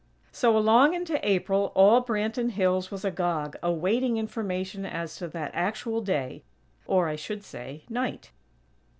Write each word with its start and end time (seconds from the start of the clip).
So, 0.31 0.57
along 0.57 0.95
into 0.95 1.19
April 1.21 1.71
all 1.75 2.03
Branton 2.03 2.49
Hills 2.49 2.89
was 2.89 3.05
agog, 3.05 3.55
awaiting 3.61 4.17
information 4.17 4.83
as 4.83 5.15
to 5.17 5.27
that 5.27 5.51
actual 5.53 6.01
day; 6.01 6.43
or, 6.87 7.07
I 7.07 7.15
should 7.15 7.43
say, 7.43 7.83
night. 7.87 8.31